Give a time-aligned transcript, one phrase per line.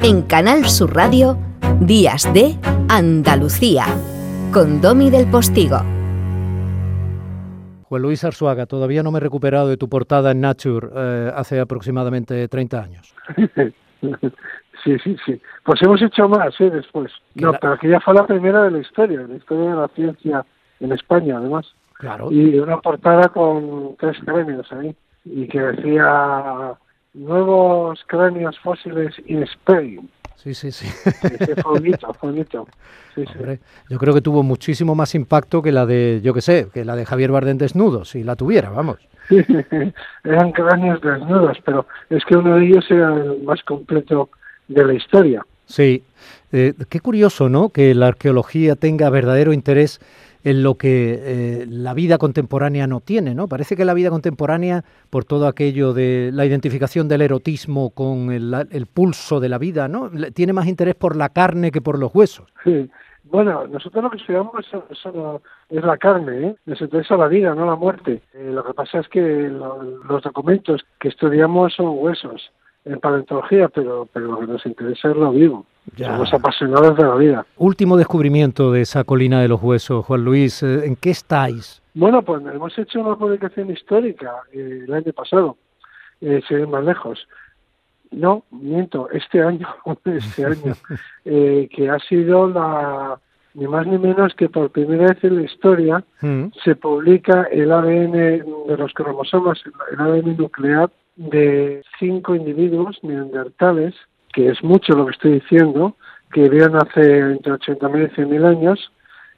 [0.00, 1.36] En Canal Sur Radio,
[1.80, 2.54] Días de
[2.88, 3.84] Andalucía,
[4.52, 5.78] con Domi del Postigo.
[7.82, 11.58] Juan Luis Arzuaga, todavía no me he recuperado de tu portada en Nature eh, hace
[11.58, 13.14] aproximadamente 30 años.
[14.84, 15.40] Sí, sí, sí.
[15.64, 16.70] Pues hemos hecho más, ¿eh?
[16.70, 17.10] Después.
[17.34, 20.46] No, pero que ya fue la primera de la historia, la historia de la ciencia
[20.78, 21.66] en España, además.
[21.94, 22.30] Claro.
[22.30, 24.94] Y una portada con tres cráneos ahí.
[25.24, 26.78] Y que decía
[27.14, 30.08] nuevos cráneos fósiles in Spain.
[30.36, 30.86] Sí, sí, sí.
[30.86, 31.80] Fue.
[33.14, 33.38] Sí, sí.
[33.38, 33.58] Hombre,
[33.90, 36.94] yo creo que tuvo muchísimo más impacto que la de, yo qué sé, que la
[36.94, 38.98] de Javier Bardem desnudo, si la tuviera, vamos.
[40.24, 44.30] Eran cráneos desnudos, pero es que uno de ellos era el más completo
[44.68, 45.44] de la historia.
[45.66, 46.04] Sí,
[46.52, 47.70] eh, qué curioso, ¿no?
[47.70, 50.00] Que la arqueología tenga verdadero interés
[50.44, 53.48] en lo que eh, la vida contemporánea no tiene, ¿no?
[53.48, 58.54] Parece que la vida contemporánea, por todo aquello de la identificación del erotismo con el,
[58.70, 60.10] el pulso de la vida, ¿no?
[60.34, 62.46] Tiene más interés por la carne que por los huesos.
[62.64, 62.88] Sí.
[63.30, 64.54] Bueno, nosotros lo que estudiamos
[65.14, 66.56] no- es la carne, ¿eh?
[66.64, 68.22] Nos interesa la vida, no la muerte.
[68.32, 72.50] Eh, lo que pasa es que lo- los documentos que estudiamos son huesos
[72.88, 75.66] en paleontología, pero, pero lo que nos interesa es lo vivo.
[75.96, 76.08] Ya.
[76.08, 77.46] Somos apasionados de la vida.
[77.56, 81.82] Último descubrimiento de esa colina de los huesos, Juan Luis, eh, ¿en qué estáis?
[81.94, 85.56] Bueno, pues hemos hecho una publicación histórica eh, el año pasado,
[86.20, 87.26] eh, sin ir más lejos.
[88.10, 89.68] No, miento, este año,
[90.04, 90.74] este año,
[91.24, 93.18] eh, que ha sido la,
[93.54, 97.70] ni más ni menos que por primera vez en la historia Mm, se publica el
[97.70, 103.94] ADN de los cromosomas, el ADN nuclear de cinco individuos neandertales,
[104.32, 105.96] que es mucho lo que estoy diciendo,
[106.32, 108.92] que vivieron hace entre 80.000 y 100.000 años,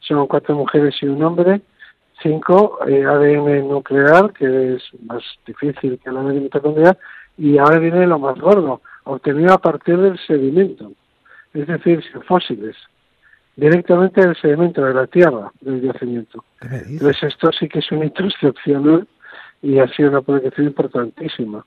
[0.00, 1.62] son cuatro mujeres y un hombre,
[2.22, 6.96] cinco eh, ADN nuclear, que es más difícil que el ADN mitocondrial,
[7.36, 10.92] y ahora viene lo más gordo, obtenido a partir del sedimento,
[11.54, 12.76] es decir, sin fósiles,
[13.56, 16.44] directamente del sedimento de la tierra, del yacimiento.
[16.60, 19.08] Entonces esto sí que es un hito excepcional
[19.64, 21.64] y ha sido una publicación importantísima.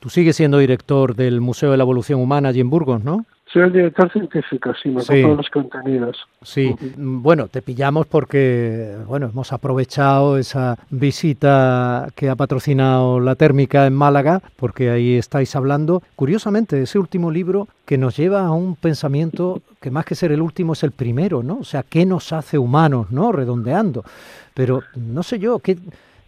[0.00, 3.24] Tú sigues siendo director del Museo de la Evolución Humana allí en Burgos, ¿no?
[3.52, 5.22] Soy el director científico, sí, me Sí.
[5.22, 6.18] los contenidos.
[6.42, 13.36] Sí, mm, bueno, te pillamos porque, bueno, hemos aprovechado esa visita que ha patrocinado la
[13.36, 16.02] térmica en Málaga, porque ahí estáis hablando.
[16.14, 20.42] Curiosamente, ese último libro que nos lleva a un pensamiento que más que ser el
[20.42, 21.58] último es el primero, ¿no?
[21.60, 23.32] O sea, ¿qué nos hace humanos, ¿no?
[23.32, 24.04] Redondeando.
[24.52, 25.78] Pero no sé yo, ¿qué...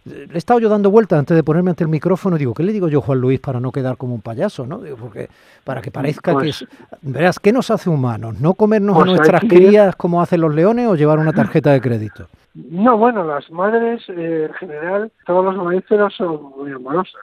[0.03, 2.73] Le he estado yo dando vueltas antes de ponerme ante el micrófono digo, ¿qué le
[2.73, 4.79] digo yo Juan Luis para no quedar como un payaso, ¿no?
[4.79, 5.29] Digo, porque
[5.63, 6.67] para que parezca que Pues- es...
[7.01, 8.39] Verás, ¿qué nos hace humanos?
[8.39, 11.71] ¿No comernos Pues a hay nuestras crías como hacen los leones o llevar una tarjeta
[11.71, 12.27] de crédito?
[12.55, 17.21] No, bueno, las madres eh, en general, todos los mamíferos son muy amorosas.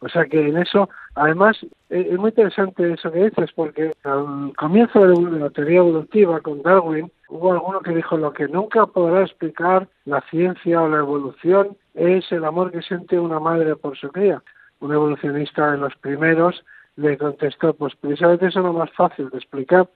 [0.00, 1.56] O sea que en eso, además,
[1.90, 6.62] eh, es muy interesante eso que dices, porque al comienzo de la teoría evolutiva con
[6.62, 11.76] Darwin, hubo alguno que dijo lo que nunca podrá explicar la ciencia o la evolución
[11.98, 14.42] es el amor que siente una madre por su cría.
[14.80, 16.64] Un evolucionista de los primeros
[16.96, 19.88] le contestó, pues precisamente eso es lo más fácil de explicar,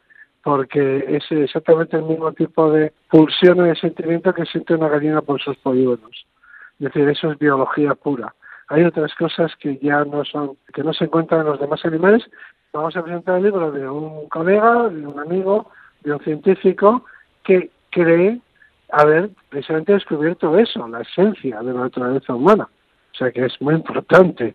[0.43, 5.23] porque es exactamente el mismo tipo de pulsión y de sentimiento que siente una gallina
[5.23, 6.27] por sus polígonos.
[6.79, 8.35] Es decir, eso es biología pura.
[8.69, 12.29] Hay otras cosas que ya no son, que no se encuentran en los demás animales.
[12.73, 15.71] Vamos a presentar el libro de un colega, de un amigo,
[16.01, 17.05] de un científico
[17.45, 18.41] que cree
[18.93, 22.69] haber precisamente descubierto eso, la esencia de la naturaleza humana.
[23.13, 24.55] O sea que es muy importante.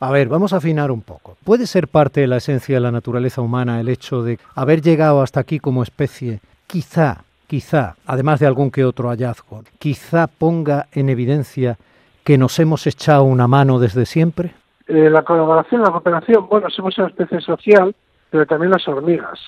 [0.00, 1.36] A ver, vamos a afinar un poco.
[1.44, 5.22] ¿Puede ser parte de la esencia de la naturaleza humana el hecho de haber llegado
[5.22, 6.40] hasta aquí como especie?
[6.66, 11.76] Quizá, quizá, además de algún que otro hallazgo, quizá ponga en evidencia
[12.24, 14.54] que nos hemos echado una mano desde siempre.
[14.86, 17.94] Eh, la colaboración, la cooperación, bueno, somos una especie social,
[18.30, 19.38] pero también las hormigas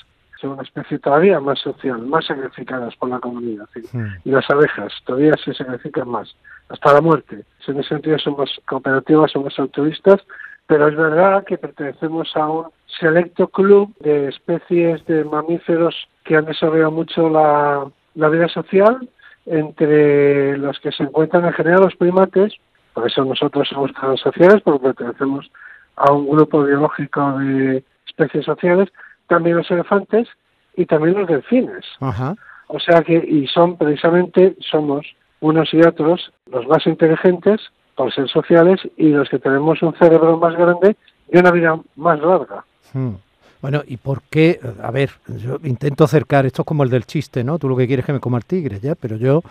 [0.43, 3.67] son una especie todavía más social, más sacrificadas por la comunidad.
[3.73, 3.81] ¿sí?
[3.93, 4.09] Hmm.
[4.25, 6.35] Y las abejas todavía se sacrifican más,
[6.69, 7.45] hasta la muerte.
[7.67, 10.21] En ese sentido somos cooperativas, somos altruistas,
[10.67, 12.67] pero es verdad que pertenecemos a un
[13.01, 15.95] selecto club de especies de mamíferos
[16.25, 19.09] que han desarrollado mucho la, la vida social,
[19.47, 22.55] entre los que se encuentran en general los primates,
[22.95, 25.51] por eso nosotros somos clases sociales, porque pertenecemos
[25.97, 28.91] a un grupo biológico de especies sociales,
[29.33, 30.29] también los elefantes
[30.77, 31.87] y también los delfines.
[32.01, 32.37] Ajá.
[32.67, 35.07] O sea que, y son precisamente, somos
[35.41, 37.63] unos y otros los más inteligentes
[37.97, 40.97] por ser sociales y los que tenemos un cerebro más grande
[41.33, 42.63] y una vida más larga.
[42.93, 43.15] Hmm.
[43.63, 44.61] Bueno, ¿y por qué?
[44.83, 47.59] A ver, yo intento acercar, esto es como el del chiste, ¿no?
[47.59, 49.43] Tú lo que quieres es que me coma el tigre, ya, pero yo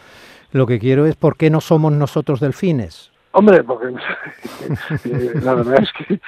[0.52, 3.11] lo que quiero es por qué no somos nosotros delfines.
[3.34, 3.88] Hombre, porque
[5.06, 6.20] eh, la verdad es que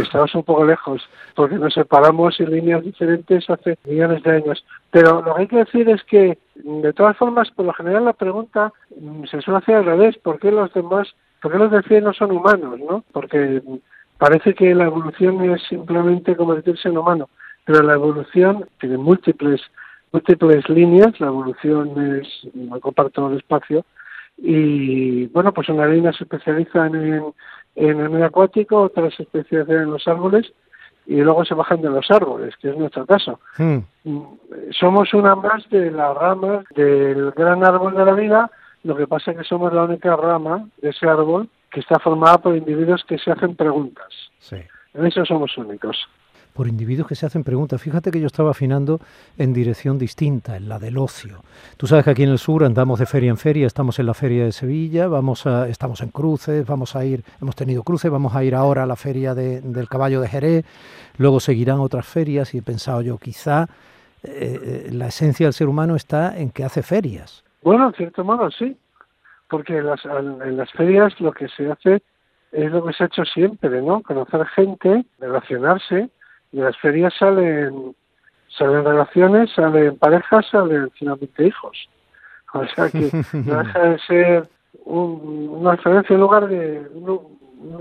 [0.00, 1.02] estamos un poco lejos,
[1.36, 4.64] porque nos separamos en líneas diferentes hace millones de años.
[4.90, 8.12] Pero lo que hay que decir es que, de todas formas, por lo general la
[8.12, 12.00] pregunta mm, se suele hacer al revés, ¿por qué los demás, por qué los de
[12.00, 12.80] no son humanos?
[12.80, 13.04] ¿no?
[13.12, 13.62] Porque
[14.18, 17.28] parece que la evolución es simplemente convertirse en humano,
[17.64, 19.60] pero la evolución tiene múltiples
[20.14, 23.84] múltiples líneas, la evolución es, no comparto el espacio,
[24.36, 27.32] y bueno, pues una línea se especializa en,
[27.76, 30.52] en el medio acuático, otras se especializan en los árboles
[31.06, 33.40] y luego se bajan de los árboles, que es nuestro caso.
[33.58, 33.78] Hmm.
[34.04, 34.22] Mm,
[34.70, 38.50] somos una más de las ramas del gran árbol de la vida,
[38.82, 42.38] lo que pasa es que somos la única rama de ese árbol que está formada
[42.38, 44.12] por individuos que se hacen preguntas.
[44.94, 45.96] En eso somos únicos
[46.54, 47.82] por individuos que se hacen preguntas.
[47.82, 49.00] Fíjate que yo estaba afinando
[49.36, 51.40] en dirección distinta, en la del ocio.
[51.76, 54.14] Tú sabes que aquí en el sur andamos de feria en feria, estamos en la
[54.14, 58.34] feria de Sevilla, vamos a, estamos en cruces, vamos a ir, hemos tenido cruces, vamos
[58.36, 60.64] a ir ahora a la feria del caballo de Jerez,
[61.18, 63.68] luego seguirán otras ferias y he pensado yo, quizá
[64.22, 67.44] eh, la esencia del ser humano está en que hace ferias.
[67.62, 68.76] Bueno, en cierto modo sí,
[69.50, 72.02] porque en las, en las ferias lo que se hace
[72.52, 74.00] es lo que se ha hecho siempre, ¿no?
[74.02, 76.10] Conocer gente, relacionarse,
[76.54, 77.94] de las ferias salen
[78.56, 81.88] salen relaciones, salen parejas, salen finalmente hijos.
[82.52, 84.48] O sea que no deja de ser
[84.84, 87.34] una referencia, un lugar de un,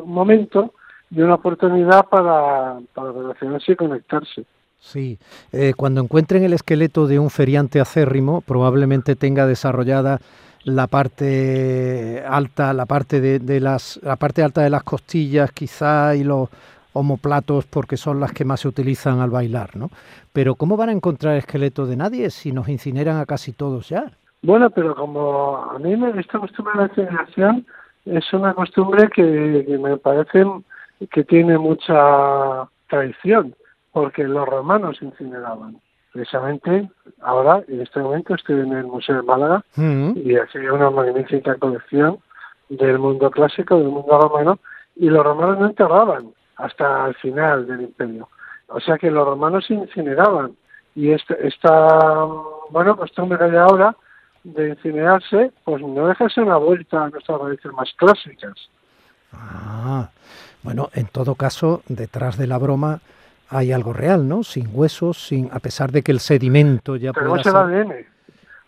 [0.05, 0.73] momento
[1.11, 4.45] y una oportunidad para, para relacionarse y conectarse.
[4.79, 5.17] Sí,
[5.51, 10.19] eh, cuando encuentren el esqueleto de un feriante acérrimo, probablemente tenga desarrollada
[10.63, 16.15] la parte alta, la parte de, de, las, la parte alta de las costillas, quizá,
[16.15, 16.49] y los
[16.93, 19.89] homoplatos porque son las que más se utilizan al bailar, ¿no?
[20.31, 24.11] Pero ¿cómo van a encontrar esqueleto de nadie si nos incineran a casi todos ya?
[24.43, 27.65] Bueno, pero como a mí me, esta costumbre de la incineración
[28.05, 30.45] es una costumbre que, me parece
[31.11, 33.55] que tiene mucha tradición,
[33.91, 35.77] porque los romanos incineraban.
[36.11, 36.89] Precisamente
[37.21, 40.11] ahora, en este momento, estoy en el Museo de Málaga mm.
[40.15, 42.19] y hay una magnífica colección
[42.69, 44.59] del mundo clásico, del mundo romano,
[44.95, 48.29] y los romanos no enterraban, hasta el final del imperio.
[48.67, 50.55] O sea que los romanos se incineraban
[50.95, 52.25] y esta, esta
[52.69, 53.95] bueno, costumbre que hay ahora
[54.43, 58.53] de incinerarse, pues no deja de ser una vuelta a nuestras raíces más clásicas.
[59.31, 60.09] Ah,
[60.61, 62.99] bueno, en todo caso, detrás de la broma
[63.49, 64.43] hay algo real, ¿no?
[64.43, 67.93] Sin huesos, sin a pesar de que el sedimento ya Pero es el ADN.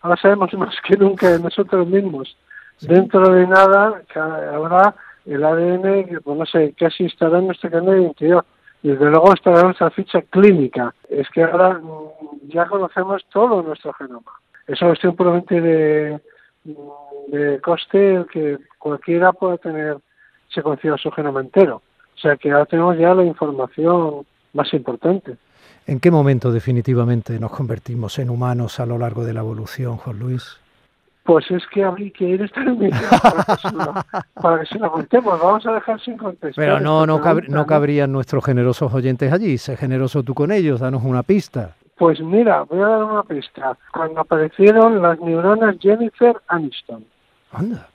[0.02, 2.36] Ahora sabemos más que nunca de nosotros mismos.
[2.80, 4.02] Dentro de nada
[4.52, 4.94] habrá
[5.26, 8.44] el ADN, que pues no sé, casi estará en nuestra carne de identidad.
[8.82, 10.94] Desde luego estará nuestra ficha clínica.
[11.08, 14.32] Es que ahora mm, ya conocemos todo nuestro genoma.
[14.66, 16.20] Es una cuestión puramente de,
[16.64, 19.98] mm, de coste que cualquiera pueda tener
[20.48, 21.82] secuenciado su genoma entero.
[22.14, 25.36] O sea que ahora tenemos ya la información más importante.
[25.86, 30.18] ¿En qué momento definitivamente nos convertimos en humanos a lo largo de la evolución, Juan
[30.18, 30.60] Luis?
[31.26, 32.62] Pues es que habría que ir esta
[34.40, 35.40] para que se lo contemos.
[35.40, 36.64] Vamos a dejar sin contestar.
[36.64, 39.58] Pero no, no, no cabrían nuestros generosos oyentes allí.
[39.58, 41.74] Sé generoso tú con ellos, danos una pista.
[41.98, 43.76] Pues mira, voy a dar una pista.
[43.92, 47.04] Cuando aparecieron las neuronas Jennifer Aniston.
[47.50, 47.88] Anda.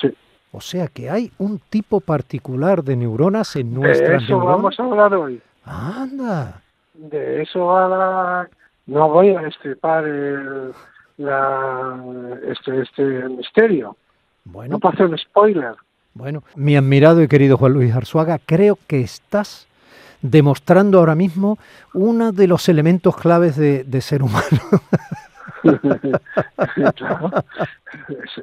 [0.00, 0.14] Sí.
[0.52, 4.84] O sea que hay un tipo particular de neuronas en nuestras De eso vamos a
[4.84, 5.42] hablar hoy.
[5.64, 6.62] Anda.
[6.94, 8.48] De eso va la...
[8.86, 10.72] No voy a estripar el
[11.18, 12.02] la,
[12.48, 13.96] este, este misterio.
[14.44, 15.74] Bueno, no hacer un spoiler.
[16.14, 19.66] Bueno, mi admirado y querido Juan Luis Arzuaga, creo que estás
[20.22, 21.58] demostrando ahora mismo
[21.92, 24.60] uno de los elementos claves de, ser humano.
[26.94, 27.30] claro,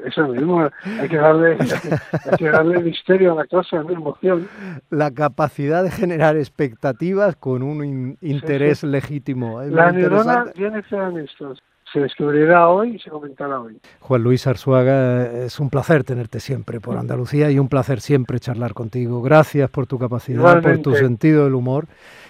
[0.05, 4.47] eso mismo, hay que darle, hay que darle misterio a la cosa, la emoción.
[4.89, 9.61] La capacidad de generar expectativas con un interés legítimo.
[9.63, 10.83] la neurona tiene
[11.23, 11.59] estos
[11.93, 13.77] se descubrirá hoy y se comentará hoy.
[13.99, 18.73] Juan Luis Arzuaga, es un placer tenerte siempre por Andalucía y un placer siempre charlar
[18.73, 19.21] contigo.
[19.21, 21.85] Gracias por tu capacidad, por tu sentido del humor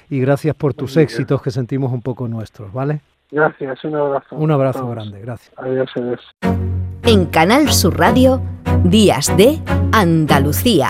[0.09, 3.01] y gracias por tus éxitos que sentimos un poco nuestros, ¿vale?
[3.31, 4.35] Gracias, un abrazo.
[4.35, 5.51] Un abrazo grande, gracias.
[5.57, 6.19] Adiós, adiós.
[7.03, 8.41] En Canal Sur Radio,
[8.83, 9.59] Días de
[9.91, 10.89] Andalucía,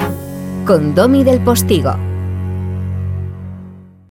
[0.65, 2.12] con Domi del Postigo.